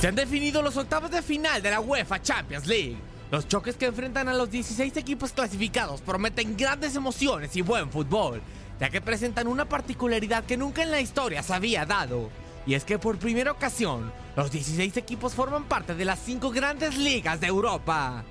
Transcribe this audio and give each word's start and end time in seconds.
Se 0.00 0.08
han 0.08 0.14
definido 0.14 0.62
los 0.62 0.78
octavos 0.78 1.10
de 1.10 1.20
final 1.20 1.60
de 1.60 1.70
la 1.70 1.80
UEFA 1.80 2.22
Champions 2.22 2.66
League. 2.66 2.96
Los 3.30 3.46
choques 3.46 3.76
que 3.76 3.84
enfrentan 3.84 4.30
a 4.30 4.34
los 4.34 4.50
16 4.50 4.96
equipos 4.96 5.32
clasificados 5.32 6.00
prometen 6.00 6.56
grandes 6.56 6.96
emociones 6.96 7.54
y 7.54 7.60
buen 7.60 7.90
fútbol, 7.90 8.40
ya 8.80 8.88
que 8.88 9.02
presentan 9.02 9.46
una 9.46 9.66
particularidad 9.66 10.44
que 10.44 10.56
nunca 10.56 10.82
en 10.82 10.90
la 10.90 11.02
historia 11.02 11.42
se 11.42 11.52
había 11.52 11.84
dado. 11.84 12.30
Y 12.64 12.72
es 12.72 12.84
que 12.84 12.98
por 12.98 13.18
primera 13.18 13.52
ocasión, 13.52 14.10
los 14.36 14.50
16 14.50 14.96
equipos 14.96 15.34
forman 15.34 15.64
parte 15.64 15.94
de 15.94 16.06
las 16.06 16.18
5 16.20 16.50
grandes 16.50 16.96
ligas 16.96 17.38
de 17.38 17.48
Europa. 17.48 18.24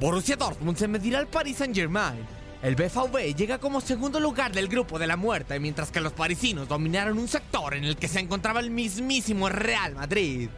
Borussia 0.00 0.36
Dortmund 0.36 0.78
se 0.78 0.88
medirá 0.88 1.18
al 1.18 1.26
Paris 1.26 1.58
Saint-Germain. 1.58 2.26
El 2.62 2.76
BVB 2.76 3.36
llega 3.36 3.58
como 3.58 3.82
segundo 3.82 4.20
lugar 4.20 4.52
del 4.52 4.68
grupo 4.68 4.98
de 4.98 5.06
la 5.06 5.18
muerte, 5.18 5.60
mientras 5.60 5.90
que 5.90 6.00
los 6.00 6.14
parisinos 6.14 6.66
dominaron 6.66 7.18
un 7.18 7.28
sector 7.28 7.74
en 7.74 7.84
el 7.84 7.98
que 7.98 8.08
se 8.08 8.20
encontraba 8.20 8.60
el 8.60 8.70
mismísimo 8.70 9.50
Real 9.50 9.94
Madrid. 9.96 10.48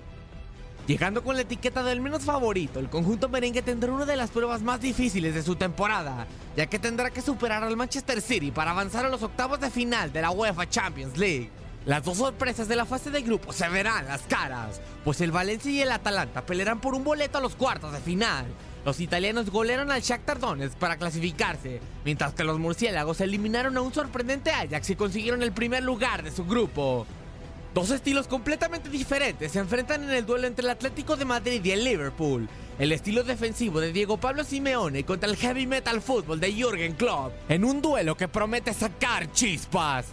Llegando 0.87 1.23
con 1.23 1.37
la 1.37 1.43
etiqueta 1.43 1.85
del 1.85 2.01
menos 2.01 2.25
favorito, 2.25 2.81
el 2.81 2.91
conjunto 2.91 3.29
merengue 3.29 3.63
tendrá 3.63 3.93
una 3.93 4.05
de 4.05 4.17
las 4.17 4.31
pruebas 4.31 4.63
más 4.63 4.81
difíciles 4.81 5.33
de 5.33 5.45
su 5.45 5.55
temporada, 5.55 6.27
ya 6.57 6.67
que 6.67 6.81
tendrá 6.81 7.11
que 7.11 7.23
superar 7.23 7.63
al 7.63 7.77
Manchester 7.77 8.21
City 8.21 8.51
para 8.51 8.73
avanzar 8.73 9.07
a 9.07 9.09
los 9.09 9.23
octavos 9.23 9.61
de 9.61 9.71
final 9.71 10.13
de 10.13 10.23
la 10.23 10.33
UEFA 10.33 10.69
Champions 10.69 11.17
League. 11.17 11.51
Las 11.87 12.03
dos 12.03 12.19
sorpresas 12.19 12.67
de 12.67 12.75
la 12.75 12.85
fase 12.85 13.11
de 13.11 13.23
grupo 13.23 13.53
se 13.53 13.69
verán 13.69 14.07
las 14.07 14.23
caras, 14.23 14.81
pues 15.05 15.21
el 15.21 15.31
Valencia 15.31 15.71
y 15.71 15.83
el 15.83 15.93
Atalanta 15.93 16.45
pelearán 16.45 16.81
por 16.81 16.95
un 16.95 17.05
boleto 17.05 17.39
a 17.39 17.41
los 17.41 17.55
cuartos 17.55 17.93
de 17.93 18.01
final. 18.01 18.45
Los 18.85 18.99
italianos 18.99 19.51
golearon 19.51 19.93
al 19.93 20.03
Shakhtar 20.03 20.41
Donetsk 20.41 20.77
para 20.79 20.97
clasificarse, 20.97 21.81
mientras 22.05 22.35
que 22.35 22.43
los 22.43 22.59
murciélagos 22.59 23.21
eliminaron 23.21 23.77
a 23.77 23.83
un 23.83 23.95
sorprendente 23.95 24.51
Ajax 24.51 24.91
y 24.91 24.97
consiguieron 24.97 25.45
el 25.45 25.53
primer 25.53 25.85
lugar 25.85 26.25
de 26.25 26.33
su 26.33 26.45
grupo. 26.45 27.07
Dos 27.75 27.91
estilos 27.91 28.29
completamente 28.29 28.91
diferentes 28.91 29.53
se 29.53 29.59
enfrentan 29.59 30.05
en 30.05 30.11
el 30.11 30.27
duelo 30.27 30.47
entre 30.47 30.63
el 30.63 30.71
Atlético 30.71 31.17
de 31.17 31.25
Madrid 31.25 31.65
y 31.65 31.71
el 31.71 31.85
Liverpool. 31.85 32.47
El 32.79 32.93
estilo 32.93 33.25
defensivo 33.25 33.81
de 33.81 33.95
Diego 33.95 34.19
Pablo 34.19 34.45
Simeone 34.45 35.05
contra 35.05 35.27
el 35.27 35.37
heavy 35.37 35.67
metal 35.67 36.03
fútbol 36.03 36.39
de 36.39 36.53
Jürgen 36.53 36.93
Klopp, 36.93 37.33
en 37.49 37.65
un 37.65 37.81
duelo 37.81 38.15
que 38.15 38.29
promete 38.29 38.75
sacar 38.75 39.33
chispas. 39.33 40.05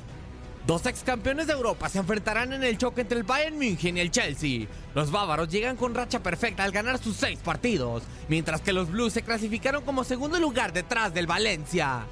Dos 0.66 0.86
ex 0.86 1.04
campeones 1.04 1.48
de 1.48 1.54
Europa 1.54 1.90
se 1.90 2.00
enfrentarán 2.00 2.54
en 2.54 2.64
el 2.64 2.78
choque 2.78 3.02
entre 3.02 3.18
el 3.18 3.24
Bayern 3.26 3.58
München 3.58 3.98
y 3.98 4.00
el 4.00 4.12
Chelsea. 4.12 4.68
Los 4.96 5.12
bávaros 5.12 5.50
llegan 5.50 5.76
con 5.76 5.94
racha 5.94 6.24
perfecta 6.24 6.64
al 6.64 6.72
ganar 6.72 6.98
sus 6.98 7.18
seis 7.18 7.40
partidos, 7.40 8.04
mientras 8.30 8.62
que 8.62 8.72
los 8.72 8.90
Blues 8.90 9.12
se 9.12 9.24
clasificaron 9.24 9.84
como 9.84 10.06
segundo 10.06 10.40
lugar 10.40 10.72
detrás 10.72 11.14
del 11.14 11.28
Valencia. 11.28 12.06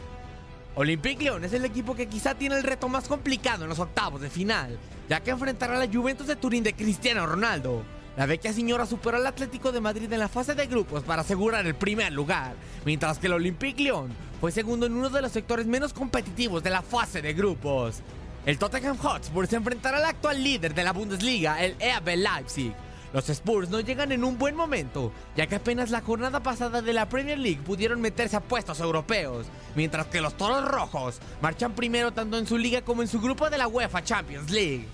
Olympique 0.79 1.23
Lyon 1.23 1.43
es 1.43 1.53
el 1.53 1.65
equipo 1.65 1.95
que 1.95 2.05
quizá 2.05 2.35
tiene 2.35 2.55
el 2.55 2.61
reto 2.61 2.87
más 2.87 3.07
complicado 3.07 3.63
en 3.63 3.69
los 3.69 3.79
octavos 3.79 4.21
de 4.21 4.29
final, 4.29 4.77
ya 5.09 5.21
que 5.21 5.31
enfrentará 5.31 5.75
a 5.75 5.79
la 5.83 5.91
Juventus 5.91 6.27
de 6.27 6.35
Turín 6.35 6.63
de 6.63 6.75
Cristiano 6.75 7.25
Ronaldo. 7.25 7.81
La 8.15 8.27
vecchia 8.27 8.53
señora 8.53 8.85
superó 8.85 9.17
al 9.17 9.25
Atlético 9.25 9.71
de 9.71 9.81
Madrid 9.81 10.13
en 10.13 10.19
la 10.19 10.29
fase 10.29 10.53
de 10.53 10.67
grupos 10.67 11.01
para 11.01 11.23
asegurar 11.23 11.65
el 11.65 11.73
primer 11.73 12.13
lugar, 12.13 12.53
mientras 12.85 13.17
que 13.17 13.25
el 13.25 13.33
Olympique 13.33 13.81
Lyon 13.81 14.11
fue 14.39 14.51
segundo 14.51 14.85
en 14.85 14.93
uno 14.93 15.09
de 15.09 15.23
los 15.23 15.31
sectores 15.31 15.65
menos 15.65 15.93
competitivos 15.93 16.61
de 16.61 16.69
la 16.69 16.83
fase 16.83 17.23
de 17.23 17.33
grupos. 17.33 18.03
El 18.45 18.59
Tottenham 18.59 18.97
Hotspur 18.97 19.47
se 19.47 19.55
enfrentará 19.55 19.97
al 19.97 20.05
actual 20.05 20.43
líder 20.43 20.75
de 20.75 20.83
la 20.83 20.93
Bundesliga, 20.93 21.59
el 21.65 21.73
RB 21.73 22.17
Leipzig. 22.17 22.71
Los 23.17 23.29
Spurs 23.29 23.71
no 23.71 23.79
llegan 23.79 24.11
en 24.11 24.23
un 24.23 24.37
buen 24.37 24.55
momento, 24.55 25.11
ya 25.35 25.47
que 25.47 25.55
apenas 25.55 25.89
la 25.89 26.01
jornada 26.01 26.43
pasada 26.43 26.83
de 26.83 26.93
la 26.93 27.09
Premier 27.09 27.39
League 27.39 27.63
pudieron 27.65 27.99
meterse 27.99 28.35
a 28.35 28.41
puestos 28.41 28.79
europeos, 28.79 29.47
mientras 29.73 30.05
que 30.05 30.21
los 30.21 30.37
Toros 30.37 30.63
Rojos 30.63 31.19
marchan 31.41 31.73
primero 31.73 32.13
tanto 32.13 32.37
en 32.37 32.45
su 32.45 32.59
liga 32.59 32.83
como 32.83 33.01
en 33.01 33.07
su 33.07 33.19
grupo 33.19 33.49
de 33.49 33.57
la 33.57 33.67
UEFA 33.67 34.03
Champions 34.03 34.51
League. 34.51 34.87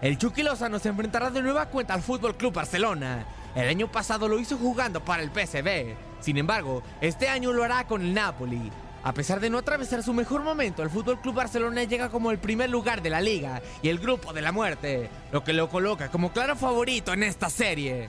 El 0.00 0.18
Chucky 0.18 0.44
Lozano 0.44 0.78
se 0.78 0.90
enfrentará 0.90 1.30
de 1.30 1.42
nueva 1.42 1.66
cuenta 1.66 1.94
al 1.94 2.02
Fútbol 2.02 2.36
Club 2.36 2.54
Barcelona. 2.54 3.26
El 3.56 3.68
año 3.68 3.90
pasado 3.90 4.28
lo 4.28 4.38
hizo 4.38 4.56
jugando 4.56 5.04
para 5.04 5.24
el 5.24 5.30
PSV. 5.30 5.96
Sin 6.20 6.38
embargo, 6.38 6.84
este 7.00 7.26
año 7.26 7.52
lo 7.52 7.64
hará 7.64 7.88
con 7.88 8.02
el 8.02 8.14
Napoli. 8.14 8.70
A 9.04 9.12
pesar 9.12 9.40
de 9.40 9.50
no 9.50 9.58
atravesar 9.58 10.02
su 10.04 10.14
mejor 10.14 10.42
momento, 10.42 10.82
el 10.82 10.90
Fútbol 10.90 11.20
Club 11.20 11.34
Barcelona 11.34 11.82
llega 11.82 12.08
como 12.08 12.30
el 12.30 12.38
primer 12.38 12.70
lugar 12.70 13.02
de 13.02 13.10
la 13.10 13.20
liga 13.20 13.60
y 13.82 13.88
el 13.88 13.98
grupo 13.98 14.32
de 14.32 14.42
la 14.42 14.52
muerte, 14.52 15.10
lo 15.32 15.42
que 15.42 15.52
lo 15.52 15.68
coloca 15.68 16.08
como 16.08 16.32
claro 16.32 16.54
favorito 16.54 17.12
en 17.12 17.24
esta 17.24 17.50
serie. 17.50 18.08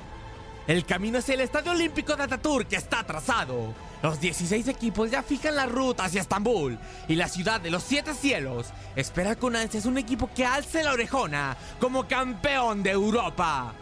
El 0.68 0.86
camino 0.86 1.18
hacia 1.18 1.34
el 1.34 1.42
Estadio 1.42 1.72
Olímpico 1.72 2.16
de 2.16 2.24
Ataturk 2.24 2.72
está 2.74 3.03
trazado. 3.03 3.74
Los 4.03 4.22
16 4.22 4.68
equipos 4.68 5.09
ya 5.09 5.24
fijan 5.24 5.56
la 5.56 5.66
ruta 5.66 6.06
hacia 6.06 6.22
Estambul 6.22 6.78
y 7.08 7.16
la 7.16 7.28
ciudad 7.28 7.59
de 7.59 7.72
los 7.72 7.84
siete 7.84 8.14
cielos 8.14 8.68
espera 8.96 9.36
con 9.36 9.56
ansias 9.56 9.86
un 9.88 9.98
equipo 9.98 10.30
que 10.34 10.46
alce 10.46 10.84
la 10.84 10.94
orejona 10.94 11.58
como 11.80 12.08
campeón 12.08 12.84
de 12.84 12.92
Europa. 12.92 13.74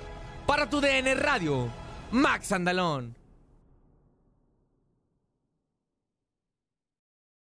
Para 0.48 0.70
tu 0.70 0.80
DN 0.80 1.14
Radio, 1.16 1.68
Max 2.12 2.52
Andalón. 2.54 3.21